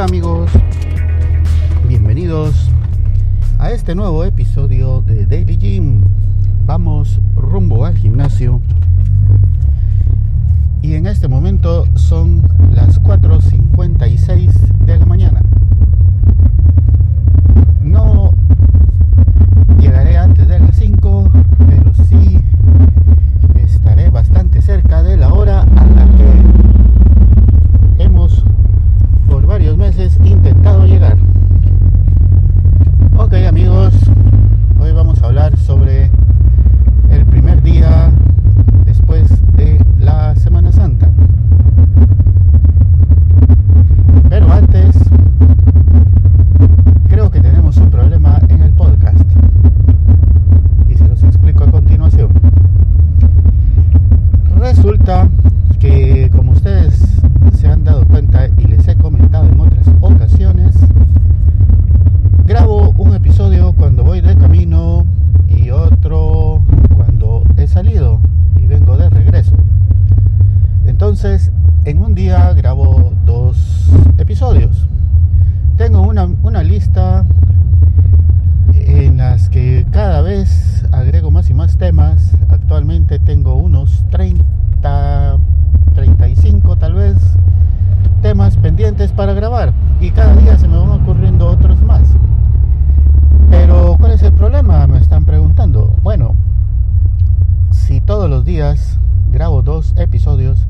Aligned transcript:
amigos? 0.00 0.50
Bienvenidos 1.88 2.70
a 3.58 3.70
este 3.70 3.94
nuevo 3.94 4.24
episodio 4.24 5.00
de 5.00 5.24
Daily 5.24 5.56
Gym. 5.56 6.04
Vamos 6.66 7.20
rumbo 7.34 7.86
al 7.86 7.96
gimnasio. 7.96 8.60
Y 10.82 10.94
en 10.94 11.06
este 11.06 11.28
momento 11.28 11.86
son 11.94 12.42
las 12.74 13.00
4.56 13.02 14.52
de 14.84 14.98
la 14.98 15.06
mañana. 15.06 15.40
No 17.80 18.32
llegaré 19.80 20.18
antes 20.18 20.46
de 20.46 20.58
las 20.58 20.76
5, 20.76 21.30
pero 21.68 21.94
sí 21.94 22.38
estaré 23.56 24.10
bastante 24.10 24.60
cerca 24.60 25.02
de 25.02 25.16
la 25.16 25.32
hora 25.32 25.62
a 25.62 25.86
la 25.86 26.06
que 26.16 28.04
hemos 28.04 28.44
por 29.28 29.46
varios 29.46 29.76
meses 29.76 30.16
intentado 30.24 30.86
llegar. 30.86 31.16
Ok 33.16 33.34
amigos, 33.48 33.92
hoy 34.78 34.92
vamos 34.92 35.22
a 35.22 35.26
hablar 35.26 35.56
sobre 35.58 36.10
el 37.10 37.26
primer 37.26 37.62
día 37.62 38.10
después 38.84 39.28
de 39.56 39.84
la 39.98 40.34
Semana 40.36 40.70
Santa. 40.72 41.10
Pero 44.28 44.52
antes, 44.52 44.96
creo 47.08 47.30
que 47.30 47.40
tenemos 47.40 47.76
un 47.78 47.90
problema 47.90 48.40
en 48.48 48.62
el 48.62 48.72
podcast. 48.72 49.24
Y 50.88 50.94
se 50.94 51.08
los 51.08 51.22
explico 51.24 51.64
a 51.64 51.70
continuación. 51.70 52.28
Resulta 54.58 55.28
que 55.78 56.30
como 56.34 56.52
ustedes 56.52 57.20
se 57.58 57.68
han 57.68 57.84
dado 57.84 58.04
cuenta 58.06 58.48
y 58.48 58.66
les 58.66 58.86
he 58.88 58.96
comentado 58.96 59.46
en 59.46 59.60
otras 59.60 59.86
ocasiones, 60.00 60.74
grabo 62.56 62.94
un 62.96 63.14
episodio 63.14 63.74
cuando 63.74 64.02
voy 64.02 64.22
de 64.22 64.34
camino 64.34 65.04
y 65.46 65.68
otro 65.68 66.62
cuando 66.96 67.44
he 67.58 67.66
salido 67.66 68.18
y 68.58 68.66
vengo 68.66 68.96
de 68.96 69.10
regreso. 69.10 69.54
Entonces, 70.86 71.52
en 71.84 72.00
un 72.00 72.14
día 72.14 72.50
grabo 72.54 73.12
dos 73.26 73.90
episodios. 74.16 74.88
Tengo 75.76 76.00
una, 76.00 76.24
una 76.42 76.62
lista 76.62 77.26
en 78.72 79.18
las 79.18 79.50
que 79.50 79.84
cada 79.90 80.22
vez 80.22 80.86
agrego 80.92 81.30
más 81.30 81.50
y 81.50 81.54
más 81.54 81.76
temas. 81.76 82.32
Actualmente 82.48 83.18
tengo 83.18 83.56
unos 83.56 84.02
30, 84.10 85.36
35 85.94 86.76
tal 86.76 86.94
vez 86.94 87.16
temas 88.22 88.56
pendientes 88.56 89.12
para 89.12 89.34
grabar 89.34 89.74
y 90.00 90.10
cada 90.10 90.34
día 90.36 90.56
se 90.56 90.66
me 90.66 90.78
van 90.78 91.02
ocurriendo 91.02 91.48
otros 91.48 91.82
más. 91.82 92.16
Pero 93.50 93.96
¿cuál 93.98 94.05
es 94.16 94.22
el 94.22 94.32
problema? 94.32 94.86
Me 94.86 94.96
están 94.96 95.26
preguntando. 95.26 95.94
Bueno, 96.02 96.36
si 97.70 98.00
todos 98.00 98.30
los 98.30 98.46
días 98.46 98.98
grabo 99.30 99.60
dos 99.60 99.92
episodios, 99.98 100.66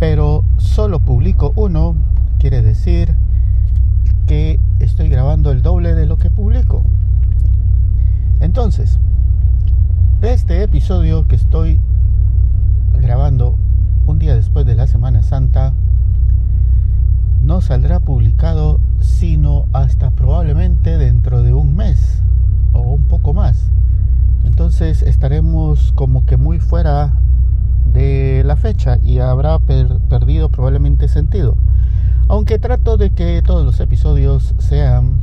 pero 0.00 0.42
solo 0.56 0.98
publico 0.98 1.52
uno, 1.54 1.94
quiere 2.40 2.60
decir 2.60 3.14
que 4.26 4.58
estoy 4.80 5.08
grabando 5.08 5.52
el 5.52 5.62
doble 5.62 5.94
de 5.94 6.06
lo 6.06 6.18
que 6.18 6.30
publico. 6.30 6.82
Entonces, 8.40 8.98
este 10.22 10.64
episodio 10.64 11.28
que 11.28 11.36
estoy 11.36 11.78
grabando 12.92 13.54
un 14.06 14.18
día 14.18 14.34
después 14.34 14.66
de 14.66 14.74
la 14.74 14.88
Semana 14.88 15.22
Santa 15.22 15.74
no 17.44 17.60
saldrá 17.60 18.00
publicado 18.00 18.80
sino 18.98 19.66
hasta 19.72 20.10
probablemente 20.10 20.98
dentro 20.98 21.17
como 25.98 26.24
que 26.26 26.36
muy 26.36 26.60
fuera 26.60 27.10
de 27.84 28.44
la 28.46 28.54
fecha 28.54 29.00
y 29.02 29.18
habrá 29.18 29.58
per 29.58 29.98
perdido 30.08 30.48
probablemente 30.48 31.08
sentido. 31.08 31.56
Aunque 32.28 32.60
trato 32.60 32.96
de 32.96 33.10
que 33.10 33.42
todos 33.44 33.66
los 33.66 33.80
episodios 33.80 34.54
sean 34.58 35.18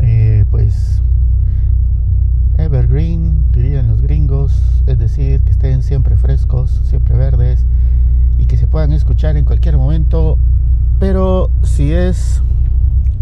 eh, 0.00 0.44
pues 0.50 1.00
evergreen, 2.56 3.44
dirían 3.52 3.86
los 3.86 4.02
gringos, 4.02 4.60
es 4.88 4.98
decir, 4.98 5.42
que 5.42 5.52
estén 5.52 5.84
siempre 5.84 6.16
frescos, 6.16 6.80
siempre 6.82 7.16
verdes 7.16 7.64
y 8.36 8.46
que 8.46 8.56
se 8.56 8.66
puedan 8.66 8.92
escuchar 8.92 9.36
en 9.36 9.44
cualquier 9.44 9.76
momento. 9.76 10.38
Pero 10.98 11.50
si 11.62 11.92
es, 11.92 12.42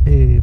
eh, 0.07 0.41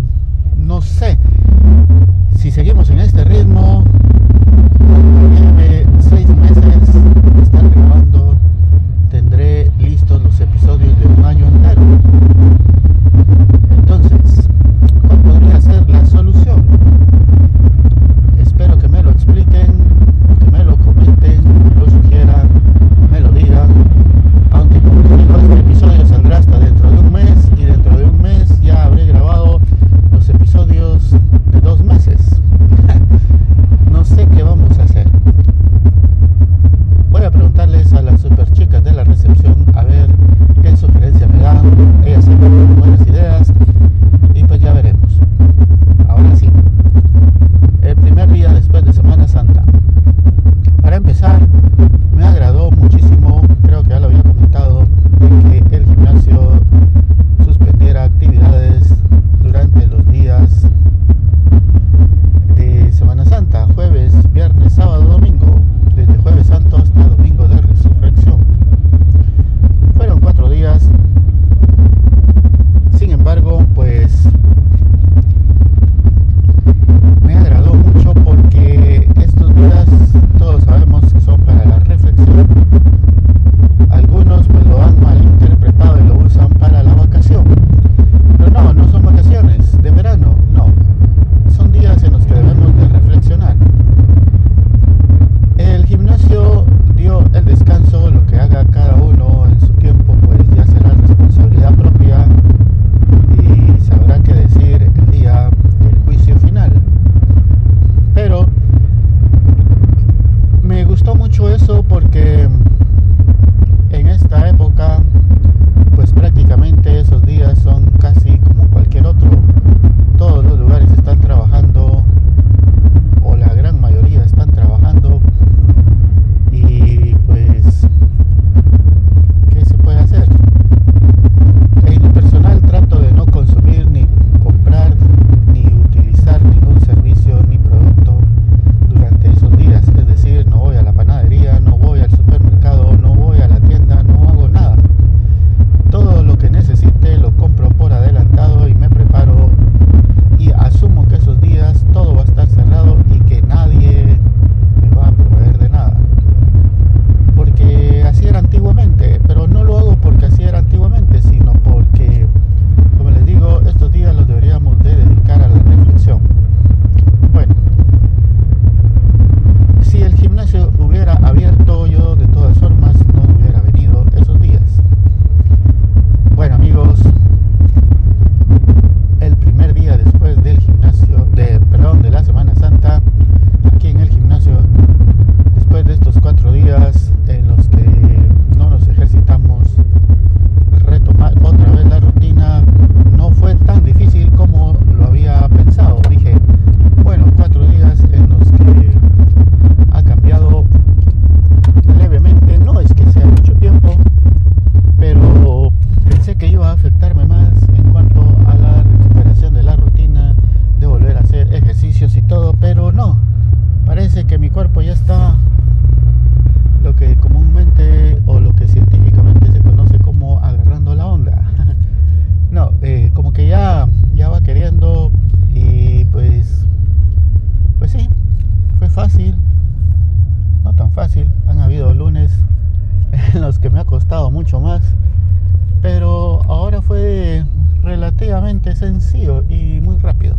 sencillo 238.84 239.46
y 239.47 239.80
muy 239.80 239.97
rápido. 239.97 240.35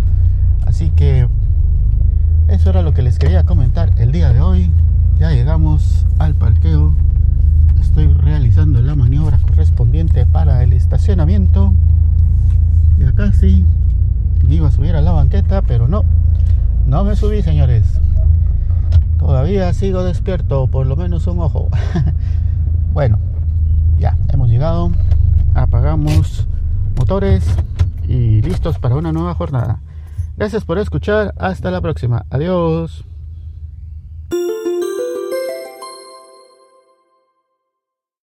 Así 0.66 0.90
que 0.90 1.26
eso 2.48 2.68
era 2.68 2.82
lo 2.82 2.92
que 2.92 3.00
les 3.00 3.18
quería 3.18 3.44
comentar 3.44 3.90
el 3.96 4.12
día 4.12 4.30
de 4.34 4.42
hoy. 4.42 4.70
Ya 5.18 5.30
llegamos 5.30 6.04
al 6.18 6.34
parqueo. 6.34 6.94
Estoy 7.80 8.12
realizando 8.12 8.82
la 8.82 8.94
maniobra 8.94 9.38
correspondiente 9.38 10.26
para 10.26 10.62
el 10.62 10.74
estacionamiento. 10.74 11.72
Y 12.98 13.04
acá 13.04 13.32
sí 13.32 13.64
me 14.46 14.56
iba 14.56 14.68
a 14.68 14.70
subir 14.70 14.94
a 14.94 15.00
la 15.00 15.12
banqueta, 15.12 15.62
pero 15.62 15.88
no. 15.88 16.04
No 16.86 17.02
me 17.02 17.16
subí, 17.16 17.40
señores. 17.40 17.98
Todavía 19.18 19.72
sigo 19.72 20.04
despierto, 20.04 20.66
por 20.66 20.86
lo 20.86 20.96
menos 20.96 21.26
un 21.28 21.38
ojo. 21.38 21.68
bueno, 22.92 23.18
ya, 23.98 24.18
hemos 24.28 24.50
llegado. 24.50 24.90
Apagamos 25.54 26.46
motores 26.98 27.42
y 28.14 28.42
listos 28.42 28.78
para 28.78 28.94
una 28.96 29.12
nueva 29.12 29.34
jornada. 29.34 29.80
Gracias 30.36 30.64
por 30.64 30.78
escuchar. 30.78 31.34
Hasta 31.38 31.70
la 31.70 31.80
próxima. 31.80 32.26
Adiós. 32.30 33.04